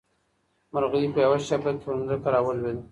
[0.73, 2.79] مرغۍ په یوه شېبه کې پر ځمکه راولوېده.